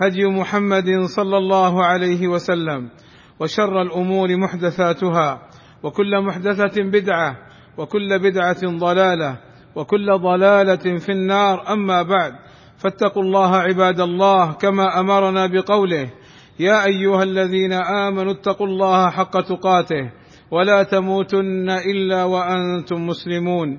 هدي 0.00 0.26
محمد 0.26 1.04
صلى 1.04 1.36
الله 1.36 1.84
عليه 1.84 2.28
وسلم 2.28 2.90
وشر 3.40 3.82
الأمور 3.82 4.36
محدثاتها 4.36 5.48
وكل 5.82 6.20
محدثة 6.22 6.82
بدعة 6.82 7.36
وكل 7.78 8.18
بدعة 8.18 8.78
ضلالة 8.78 9.40
وكل 9.74 10.18
ضلالة 10.18 10.98
في 10.98 11.12
النار. 11.12 11.72
أما 11.72 12.02
بعد 12.02 12.32
فاتقوا 12.76 13.22
الله 13.22 13.56
عباد 13.56 14.00
الله 14.00 14.52
كما 14.52 15.00
أمرنا 15.00 15.46
بقوله 15.46 16.10
يا 16.60 16.84
أيها 16.84 17.22
الذين 17.22 17.72
آمنوا 17.72 18.32
اتقوا 18.32 18.66
الله 18.66 19.10
حق 19.10 19.40
تقاته 19.40 20.12
ولا 20.50 20.82
تموتن 20.82 21.70
إلا 21.70 22.24
وأنتم 22.24 23.06
مسلمون. 23.06 23.78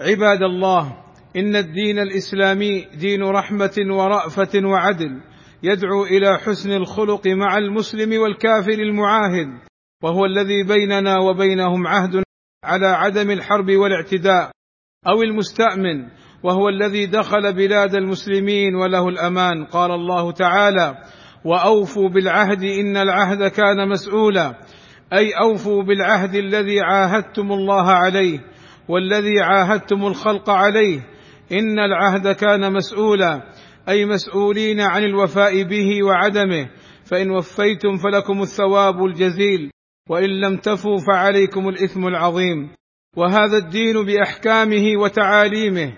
عباد 0.00 0.42
الله 0.42 0.96
إن 1.36 1.56
الدين 1.56 1.98
الإسلامي 1.98 2.84
دين 3.00 3.22
رحمة 3.22 3.76
ورأفة 3.90 4.54
وعدل. 4.64 5.31
يدعو 5.62 6.04
إلى 6.04 6.38
حسن 6.38 6.72
الخلق 6.72 7.26
مع 7.26 7.58
المسلم 7.58 8.20
والكافر 8.20 8.72
المعاهد 8.72 9.48
وهو 10.02 10.24
الذي 10.24 10.62
بيننا 10.62 11.18
وبينهم 11.18 11.86
عهد 11.86 12.22
على 12.64 12.86
عدم 12.86 13.30
الحرب 13.30 13.70
والاعتداء 13.70 14.50
أو 15.06 15.22
المستأمن 15.22 16.08
وهو 16.42 16.68
الذي 16.68 17.06
دخل 17.06 17.52
بلاد 17.52 17.94
المسلمين 17.94 18.74
وله 18.74 19.08
الأمان 19.08 19.64
قال 19.64 19.90
الله 19.90 20.32
تعالى 20.32 20.98
وأوفوا 21.44 22.08
بالعهد 22.08 22.62
إن 22.64 22.96
العهد 22.96 23.46
كان 23.46 23.88
مسؤولا 23.88 24.54
أي 25.12 25.32
أوفوا 25.32 25.82
بالعهد 25.82 26.34
الذي 26.34 26.80
عاهدتم 26.80 27.52
الله 27.52 27.90
عليه 27.90 28.40
والذي 28.88 29.40
عاهدتم 29.40 30.06
الخلق 30.06 30.50
عليه 30.50 31.00
إن 31.52 31.78
العهد 31.78 32.32
كان 32.32 32.72
مسؤولا 32.72 33.42
أي 33.88 34.06
مسؤولين 34.06 34.80
عن 34.80 35.04
الوفاء 35.04 35.62
به 35.62 36.04
وعدمه 36.04 36.70
فإن 37.04 37.30
وفيتم 37.30 37.96
فلكم 37.96 38.42
الثواب 38.42 39.04
الجزيل 39.04 39.70
وإن 40.08 40.40
لم 40.40 40.56
تفوا 40.56 40.98
فعليكم 40.98 41.68
الإثم 41.68 42.06
العظيم. 42.06 42.70
وهذا 43.16 43.56
الدين 43.56 44.04
بأحكامه 44.04 45.02
وتعاليمه. 45.02 45.92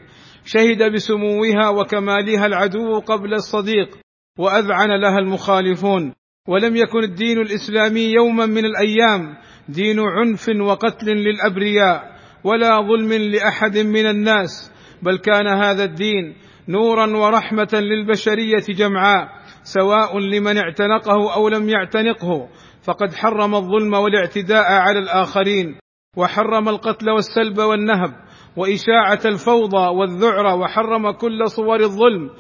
شهد 0.45 0.93
بسموها 0.93 1.69
وكمالها 1.69 2.47
العدو 2.47 2.99
قبل 2.99 3.35
الصديق 3.35 3.99
وأذعن 4.39 5.01
لها 5.01 5.19
المخالفون. 5.19 6.13
ولم 6.49 6.77
يكن 6.77 7.05
الدين 7.05 7.39
الإسلامي 7.39 8.01
يوما 8.01 8.47
من 8.47 8.65
الأيام 8.65 9.37
دين 9.69 10.01
عنف 10.01 10.49
وقتل 10.49 11.07
للأبرياء 11.07 12.15
ولا 12.45 12.81
ظلم 12.81 13.13
لأحد 13.13 13.79
من 13.79 14.07
الناس. 14.07 14.74
بل 15.03 15.19
كان 15.19 15.47
هذا 15.47 15.85
الدين 15.85 16.37
نورا 16.69 17.17
ورحمة 17.17 17.69
للبشرية 17.73 18.65
جمعاء 18.69 19.29
سواء 19.63 20.19
لمن 20.19 20.57
اعتنقه 20.59 21.35
أو 21.35 21.49
لم 21.49 21.69
يعتنقه. 21.69 22.49
فقد 22.83 23.15
حرم 23.15 23.55
الظلم 23.55 23.95
والاعتداء 23.95 24.73
على 24.73 24.99
الآخرين 24.99 25.79
وحرم 26.17 26.69
القتل 26.69 27.11
والسلب 27.11 27.59
والنهب 27.59 28.13
وإشاعة 28.57 29.21
الفوضى 29.25 29.89
والذعر 29.89 30.59
وحرم 30.59 31.11
كل 31.11 31.51
صور 31.51 31.81
الظلم. 31.81 32.31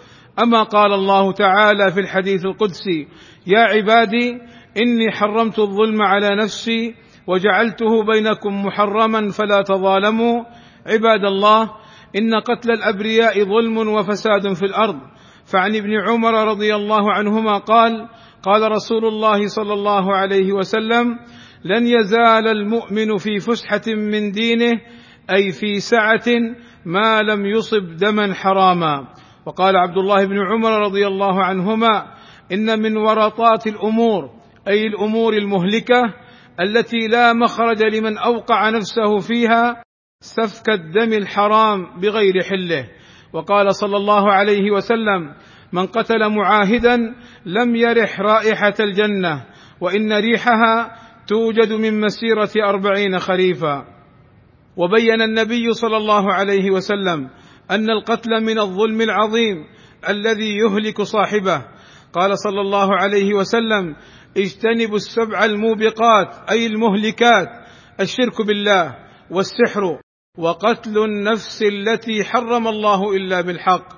أما 0.43 0.62
قال 0.62 0.93
الله 0.93 1.33
تعالى 1.33 1.93
في 1.93 2.01
الحديث 2.01 2.45
القدسي 2.45 3.09
يا 3.47 3.61
عبادي 3.61 4.31
إني 4.77 5.12
حرمت 5.12 5.59
الظلم 5.59 6.03
على 6.03 6.37
نفسي 6.37 6.95
وجعلته 7.27 8.05
بينكم 8.05 8.67
محرما 8.67 9.31
فلا 9.31 9.62
تظالموا. 9.62 10.45
عباد 10.87 11.25
الله 11.25 11.71
إن 12.17 12.35
قتل 12.35 12.71
الأبرياء 12.71 13.45
ظلم 13.45 13.89
وفساد 13.89 14.53
في 14.53 14.63
الأرض. 14.63 14.97
فعن 15.53 15.77
ابن 15.77 15.91
عمر 16.09 16.49
رضي 16.49 16.75
الله 16.75 17.13
عنهما 17.13 17.59
قال 17.59 18.09
قال 18.43 18.73
رسول 18.73 19.05
الله 19.05 19.47
صلى 19.47 19.73
الله 19.73 20.15
عليه 20.15 20.53
وسلم 20.53 21.19
لن 21.65 21.87
يزال 21.87 22.49
المؤمن 22.49 23.17
في 23.17 23.39
فسحة 23.39 23.87
من 23.87 24.31
دينه 24.33 24.81
أي 25.31 25.51
في 25.51 25.81
سعة 25.81 26.27
ما 26.87 27.23
لم 27.23 27.47
يصب 27.47 27.97
دما 27.97 28.35
حراما. 28.35 29.09
وقال 29.47 29.77
عبد 29.77 29.99
الله 29.99 30.25
بن 30.25 30.39
عمر 30.39 30.71
رضي 30.71 31.07
الله 31.07 31.45
عنهما 31.45 32.15
إن 32.53 32.83
من 32.83 32.97
ورطات 32.97 33.67
الأمور 33.67 34.31
أي 34.69 34.87
الأمور 34.87 35.33
المهلكة 35.33 36.03
التي 36.61 37.07
لا 37.11 37.33
مخرج 37.33 37.83
لمن 37.83 38.19
أوقع 38.19 38.71
نفسه 38.71 39.19
فيها 39.19 39.83
سفك 40.25 40.69
الدم 40.71 41.13
الحرام 41.13 42.01
بغير 42.01 42.43
حله. 42.43 42.89
وقال 43.33 43.75
صلى 43.75 43.97
الله 43.97 44.33
عليه 44.33 44.71
وسلم 44.71 45.35
من 45.73 45.87
قتل 45.87 46.29
معاهدا 46.29 46.97
لم 47.47 47.77
يرح 47.77 48.21
رائحة 48.21 48.75
الجنة 48.81 49.45
وإن 49.81 50.13
ريحها 50.13 50.99
توجد 51.27 51.73
من 51.73 52.01
مسيرة 52.01 52.51
أربعين 52.69 53.19
خريفا. 53.19 53.87
وبين 54.77 55.23
النبي 55.23 55.73
صلى 55.73 55.97
الله 55.97 56.33
عليه 56.33 56.71
وسلم 56.71 57.31
أن 57.71 57.91
القتل 57.91 58.31
من 58.43 58.59
الظلم 58.59 59.01
العظيم 59.01 59.57
الذي 60.09 60.57
يهلك 60.57 61.03
صاحبه. 61.03 61.65
قال 62.13 62.39
صلى 62.39 62.61
الله 62.61 62.97
عليه 62.97 63.35
وسلم 63.35 63.97
اجتنبوا 64.37 64.97
السبع 64.97 65.45
الموبقات 65.45 66.51
أي 66.51 66.67
المهلكات 66.67 67.49
الشرك 68.01 68.47
بالله 68.47 68.97
والسحر 69.31 70.03
وقتل 70.39 70.99
النفس 70.99 71.62
التي 71.62 72.25
حرم 72.25 72.69
الله 72.69 73.17
إلا 73.17 73.41
بالحق. 73.41 73.89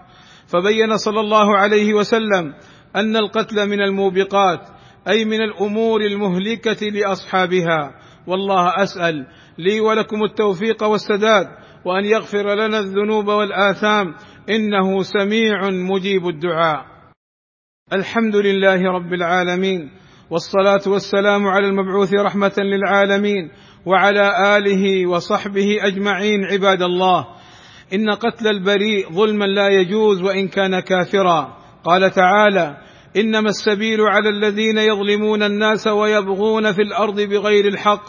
فبين 0.46 0.96
صلى 0.96 1.20
الله 1.20 1.56
عليه 1.56 1.94
وسلم 1.94 2.54
أن 2.96 3.16
القتل 3.16 3.68
من 3.68 3.80
الموبقات 3.80 4.60
أي 5.08 5.24
من 5.24 5.42
الأمور 5.42 6.00
المهلكة 6.00 6.86
لأصحابها. 6.86 7.94
والله 8.26 8.82
أسأل 8.82 9.26
لي 9.58 9.80
ولكم 9.80 10.24
التوفيق 10.24 10.84
والسداد 10.84 11.48
وأن 11.84 12.04
يغفر 12.04 12.54
لنا 12.54 12.78
الذنوب 12.78 13.28
والآثام. 13.28 14.14
إنه 14.50 15.02
سميع 15.02 15.70
مجيب 15.70 16.28
الدعاء. 16.28 16.86
الحمد 17.92 18.36
لله 18.36 18.82
رب 18.82 19.12
العالمين. 19.12 19.90
والصلاة 20.30 20.80
والسلام 20.86 21.46
على 21.46 21.66
المبعوث 21.66 22.14
رحمة 22.14 22.52
للعالمين 22.58 23.50
وعلى 23.86 24.56
آله 24.56 25.06
وصحبه 25.06 25.76
أجمعين 25.80 26.44
عباد 26.44 26.82
الله. 26.82 27.26
إن 27.94 28.10
قتل 28.10 28.48
البريء 28.48 29.12
ظلما 29.12 29.44
لا 29.44 29.68
يجوز 29.68 30.22
وإن 30.22 30.48
كان 30.48 30.80
كافرا. 30.80 31.56
قال 31.84 32.10
تعالى 32.10 32.76
إنما 33.16 33.48
السبيل 33.48 34.00
على 34.00 34.28
الذين 34.28 34.78
يظلمون 34.78 35.42
الناس 35.42 35.86
ويبغون 35.86 36.72
في 36.72 36.82
الأرض 36.82 37.20
بغير 37.20 37.68
الحق 37.68 38.04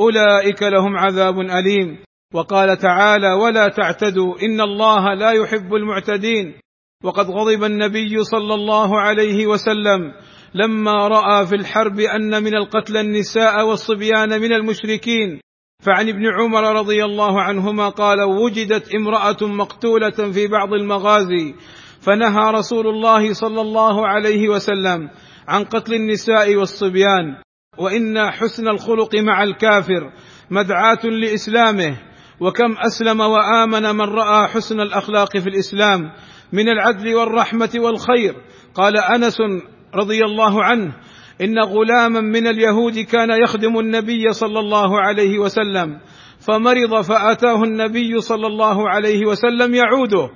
أولئك 0.00 0.62
لهم 0.62 0.96
عذاب 0.96 1.40
أليم. 1.40 1.98
وقال 2.34 2.76
تعالى 2.76 3.32
ولا 3.32 3.68
تعتدوا 3.68 4.34
إن 4.42 4.60
الله 4.60 5.14
لا 5.14 5.30
يحب 5.30 5.74
المعتدين. 5.74 6.54
وقد 7.04 7.26
غضب 7.30 7.64
النبي 7.64 8.24
صلى 8.24 8.54
الله 8.54 9.00
عليه 9.00 9.46
وسلم 9.46 10.12
لما 10.54 11.08
رأى 11.08 11.46
في 11.46 11.54
الحرب 11.54 12.00
أن 12.00 12.42
من 12.42 12.54
القتل 12.54 12.96
النساء 12.96 13.66
والصبيان 13.66 14.40
من 14.40 14.52
المشركين 14.52 15.40
فعن 15.82 16.08
ابن 16.08 16.26
عمر 16.26 16.76
رضي 16.76 17.04
الله 17.04 17.42
عنهما 17.42 17.88
قال 17.88 18.22
وجدت 18.22 18.94
امرأة 18.94 19.36
مقتولة 19.42 20.10
في 20.10 20.46
بعض 20.46 20.72
المغازي 20.72 21.54
فنهى 22.00 22.50
رسول 22.52 22.86
الله 22.86 23.32
صلى 23.32 23.60
الله 23.60 24.06
عليه 24.08 24.48
وسلم 24.48 25.10
عن 25.48 25.64
قتل 25.64 25.94
النساء 25.94 26.56
والصبيان 26.56 27.36
وإن 27.78 28.30
حسن 28.30 28.68
الخلق 28.68 29.14
مع 29.14 29.42
الكافر 29.42 30.12
مدعاة 30.50 31.06
لإسلامه 31.06 31.98
وكم 32.40 32.76
أسلم 32.78 33.20
وآمن 33.20 33.82
من 33.82 34.04
رأى 34.04 34.48
حسن 34.48 34.80
الأخلاق 34.80 35.38
في 35.38 35.48
الإسلام 35.48 36.00
من 36.52 36.68
العدل 36.68 37.14
والرحمة 37.14 37.70
والخير. 37.76 38.34
قال 38.74 38.96
أنس 38.96 39.36
رضي 39.94 40.24
الله 40.24 40.64
عنه 40.64 40.92
إن 41.40 41.58
غلاما 41.58 42.20
من 42.20 42.46
اليهود 42.46 42.98
كان 42.98 43.30
يخدم 43.42 43.78
النبي 43.78 44.32
صلى 44.32 44.58
الله 44.58 45.00
عليه 45.00 45.38
وسلم 45.38 46.00
فمرض 46.40 47.00
فأتاه 47.00 47.62
النبي 47.62 48.20
صلى 48.20 48.46
الله 48.46 48.88
عليه 48.88 49.26
وسلم 49.26 49.74
يعوده 49.74 50.30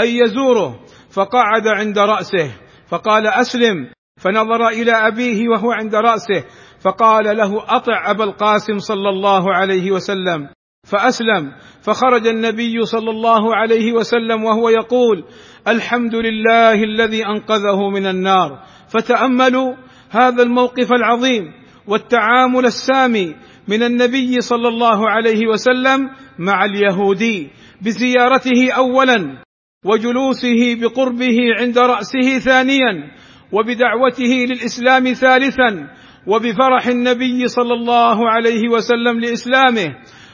أي 0.00 0.18
يزوره 0.18 0.80
فقعد 1.10 1.68
عند 1.68 1.98
رأسه 1.98 2.50
فقال 2.88 3.26
أسلم 3.26 3.90
فنظر 4.20 4.68
إلى 4.68 4.92
أبيه 4.92 5.48
وهو 5.48 5.72
عند 5.72 5.94
رأسه 5.94 6.44
فقال 6.80 7.36
له 7.36 7.64
أطع 7.68 8.10
أبا 8.10 8.24
القاسم 8.24 8.78
صلى 8.78 9.08
الله 9.08 9.54
عليه 9.54 9.90
وسلم 9.90 10.48
فأسلم 10.84 11.52
فخرج 11.82 12.26
النبي 12.26 12.84
صلى 12.84 13.10
الله 13.10 13.56
عليه 13.56 13.92
وسلم 13.92 14.44
وهو 14.44 14.68
يقول 14.68 15.24
الحمد 15.68 16.14
لله 16.14 16.84
الذي 16.84 17.26
أنقذه 17.26 17.90
من 17.90 18.06
النار. 18.06 18.62
فتأملوا 18.94 19.74
هذا 20.10 20.42
الموقف 20.42 20.92
العظيم 20.92 21.42
والتعامل 21.86 22.66
السامي 22.66 23.34
من 23.68 23.82
النبي 23.82 24.40
صلى 24.40 24.68
الله 24.68 25.10
عليه 25.10 25.46
وسلم 25.46 26.10
مع 26.38 26.64
اليهودي 26.64 27.50
بزيارته 27.82 28.72
اولا 28.72 29.44
وجلوسه 29.84 30.74
بقربه 30.80 31.36
عند 31.60 31.78
رأسه 31.78 32.38
ثانيا 32.38 33.10
وبدعوته 33.52 34.46
للإسلام 34.48 35.12
ثالثا 35.12 35.88
وبفرح 36.26 36.86
النبي 36.86 37.48
صلى 37.48 37.74
الله 37.74 38.30
عليه 38.30 38.68
وسلم 38.68 39.20
لإسلامه 39.20 39.86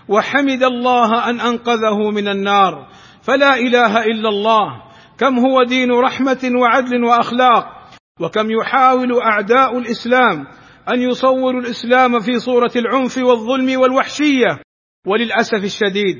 وحمد 0.09 0.63
الله 0.63 1.31
أن 1.31 1.41
أنقذه 1.41 2.11
من 2.11 2.29
النار. 2.29 2.87
فلا 3.23 3.57
إله 3.57 4.05
إلا 4.05 4.29
الله. 4.29 4.83
كم 5.19 5.39
هو 5.39 5.63
دين 5.63 5.93
رحمة 5.93 6.51
وعدل 6.55 7.05
وأخلاق. 7.05 7.80
وكم 8.21 8.51
يحاول 8.51 9.21
أعداء 9.23 9.79
الإسلام 9.79 10.47
أن 10.89 11.03
يصوروا 11.03 11.61
الإسلام 11.61 12.21
في 12.21 12.39
صورة 12.39 12.71
العنف 12.77 13.19
والظلم 13.19 13.81
والوحشية. 13.81 14.61
وللأسف 15.07 15.65
الشديد 15.65 16.17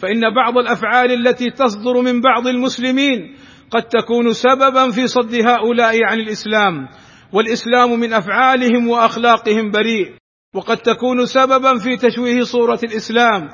فإن 0.00 0.34
بعض 0.34 0.58
الأفعال 0.58 1.26
التي 1.26 1.50
تصدر 1.50 2.00
من 2.00 2.20
بعض 2.20 2.46
المسلمين 2.46 3.36
قد 3.70 3.82
تكون 3.82 4.32
سببا 4.32 4.90
في 4.90 5.06
صد 5.06 5.34
هؤلاء 5.34 6.04
عن 6.04 6.20
الإسلام. 6.20 6.88
والإسلام 7.32 8.00
من 8.00 8.12
أفعالهم 8.12 8.88
وأخلاقهم 8.88 9.70
بريء 9.70 10.14
وقد 10.54 10.76
تكون 10.76 11.26
سببا 11.26 11.78
في 11.78 11.96
تشويه 11.96 12.42
صورة 12.42 12.78
الإسلام. 12.84 13.48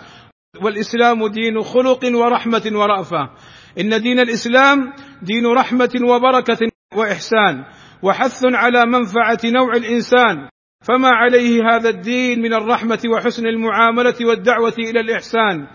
والإسلام 0.62 1.26
دين 1.26 1.60
خلق 1.62 2.00
ورحمة 2.14 2.70
ورأفة. 2.72 3.30
إن 3.78 4.02
دين 4.02 4.20
الإسلام 4.20 4.92
دين 5.22 5.46
رحمة 5.46 5.90
وبركة 6.04 6.58
وإحسان. 6.96 7.64
وحث 8.02 8.44
على 8.44 8.86
منفعة 8.86 9.38
نوع 9.44 9.76
الإنسان. 9.76 10.48
فما 10.84 11.08
عليه 11.08 11.62
هذا 11.70 11.88
الدين 11.88 12.42
من 12.42 12.54
الرحمة 12.54 13.00
وحسن 13.12 13.46
المعاملة 13.46 14.14
والدعوة 14.20 14.74
إلى 14.78 15.00
الإحسان. 15.00 15.66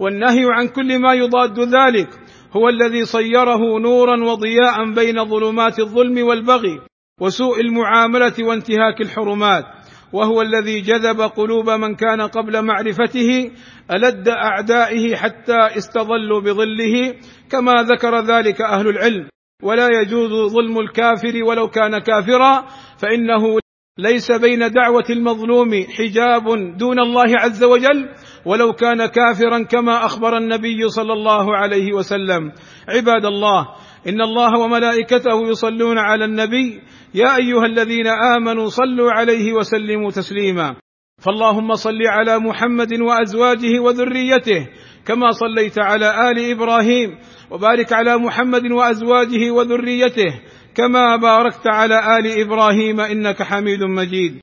والنهي 0.00 0.44
عن 0.50 0.68
كل 0.68 0.98
ما 0.98 1.14
يضاد 1.14 1.60
ذلك 1.60 2.08
هو 2.56 2.68
الذي 2.68 3.04
صيره 3.04 3.78
نورا 3.78 4.24
وضياء 4.24 4.92
بين 4.94 5.24
ظلمات 5.24 5.80
الظلم 5.80 6.26
والبغي 6.26 6.80
وسوء 7.20 7.60
المعاملة 7.60 8.34
وانتهاك 8.40 9.00
الحرمات. 9.00 9.64
وهو 10.12 10.42
الذي 10.42 10.80
جذب 10.80 11.20
قلوب 11.20 11.70
من 11.70 11.94
كان 11.94 12.20
قبل 12.20 12.62
معرفته 12.62 13.50
ألد 13.92 14.28
أعدائه 14.28 15.16
حتى 15.16 15.58
استظلوا 15.76 16.40
بظله 16.40 17.14
كما 17.50 17.72
ذكر 17.72 18.20
ذلك 18.20 18.60
أهل 18.60 18.88
العلم. 18.88 19.28
ولا 19.64 19.88
يجوز 20.00 20.52
ظلم 20.52 20.78
الكافر 20.78 21.44
ولو 21.44 21.68
كان 21.68 21.98
كافرا 21.98 22.64
فإنه 22.98 23.58
ليس 23.98 24.32
بين 24.32 24.70
دعوة 24.70 25.04
المظلوم 25.10 25.70
حجاب 25.98 26.76
دون 26.78 26.98
الله 27.00 27.38
عز 27.38 27.64
وجل 27.64 28.08
ولو 28.46 28.72
كان 28.72 29.06
كافرا 29.06 29.62
كما 29.62 30.04
أخبر 30.04 30.36
النبي 30.36 30.88
صلى 30.88 31.12
الله 31.12 31.56
عليه 31.56 31.92
وسلم. 31.92 32.52
عباد 32.88 33.24
الله 33.24 33.68
إن 34.08 34.20
الله 34.20 34.60
وملائكته 34.60 35.48
يصلون 35.48 35.98
على 35.98 36.24
النبي 36.24 36.80
يا 37.14 37.36
أيها 37.36 37.66
الذين 37.66 38.06
آمنوا 38.36 38.68
صلوا 38.68 39.12
عليه 39.12 39.52
وسلموا 39.52 40.10
تسليما. 40.10 40.76
فاللهم 41.24 41.74
صل 41.74 42.02
على 42.06 42.38
محمد 42.38 43.00
وأزواجه 43.00 43.80
وذريته 43.80 44.68
كما 45.06 45.30
صليت 45.30 45.78
على 45.78 46.30
آل 46.30 46.50
إبراهيم 46.50 47.18
وبارك 47.50 47.92
على 47.92 48.16
محمد 48.16 48.72
وأزواجه 48.72 49.50
وذريته 49.50 50.40
كما 50.74 51.16
باركت 51.16 51.66
على 51.66 52.18
آل 52.18 52.40
إبراهيم 52.40 53.00
إنك 53.00 53.42
حميد 53.42 53.82
مجيد. 53.82 54.40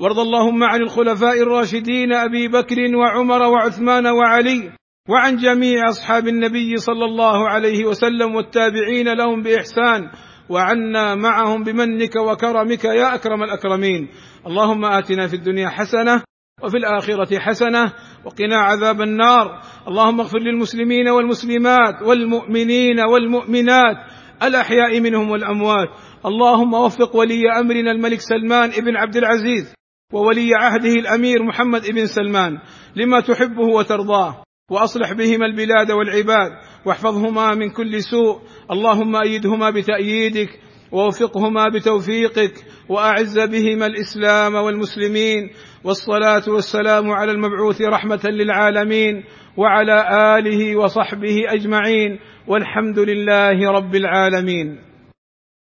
وارض 0.00 0.18
اللهم 0.18 0.64
عن 0.64 0.80
الخلفاء 0.82 1.42
الراشدين 1.42 2.12
أبي 2.12 2.48
بكر 2.48 2.96
وعمر 2.96 3.42
وعثمان 3.42 4.06
وعلي 4.06 4.70
وعن 5.08 5.36
جميع 5.36 5.88
أصحاب 5.88 6.28
النبي 6.28 6.76
صلى 6.76 7.04
الله 7.04 7.48
عليه 7.48 7.84
وسلم 7.84 8.34
والتابعين 8.34 9.08
لهم 9.08 9.42
بإحسان 9.42 10.10
وعنا 10.50 11.14
معهم 11.14 11.64
بمنك 11.64 12.16
وكرمك 12.16 12.84
يا 12.84 13.14
أكرم 13.14 13.42
الأكرمين. 13.42 14.08
اللهم 14.46 14.84
آتنا 14.84 15.28
في 15.28 15.36
الدنيا 15.36 15.68
حسنة 15.68 16.27
وفي 16.62 16.76
الآخرة 16.76 17.38
حسنة 17.38 17.92
وقنا 18.24 18.58
عذاب 18.58 19.02
النار. 19.02 19.60
اللهم 19.88 20.20
اغفر 20.20 20.38
للمسلمين 20.38 21.08
والمسلمات 21.08 22.02
والمؤمنين 22.02 23.00
والمؤمنات 23.00 23.96
الأحياء 24.42 25.00
منهم 25.00 25.30
والأموات. 25.30 25.88
اللهم 26.26 26.74
وفق 26.74 27.16
ولي 27.16 27.42
أمرنا 27.60 27.90
الملك 27.90 28.20
سلمان 28.20 28.70
بن 28.70 28.96
عبد 28.96 29.16
العزيز 29.16 29.74
وولي 30.12 30.54
عهده 30.54 30.92
الأمير 30.92 31.42
محمد 31.42 31.90
بن 31.90 32.06
سلمان 32.06 32.58
لما 32.96 33.20
تحبه 33.20 33.66
وترضاه. 33.74 34.42
وأصلح 34.70 35.12
بهما 35.12 35.46
البلاد 35.46 35.90
والعباد 35.90 36.50
واحفظهما 36.86 37.54
من 37.54 37.70
كل 37.70 38.02
سوء. 38.02 38.40
اللهم 38.70 39.16
أيدهما 39.16 39.70
بتأييدك 39.70 40.60
ووفقهما 40.92 41.68
بتوفيقك 41.68 42.52
وأعز 42.88 43.38
بهما 43.38 43.86
الإسلام 43.86 44.54
والمسلمين. 44.54 45.50
والصلاة 45.84 46.42
والسلام 46.48 47.10
على 47.10 47.32
المبعوث 47.32 47.82
رحمة 47.82 48.20
للعالمين 48.24 49.24
وعلى 49.56 50.04
آله 50.38 50.76
وصحبه 50.76 51.36
أجمعين. 51.48 52.18
والحمد 52.46 52.98
لله 52.98 53.70
رب 53.70 53.94
العالمين. 53.94 54.87